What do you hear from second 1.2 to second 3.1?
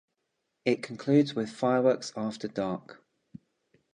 with fireworks after dark.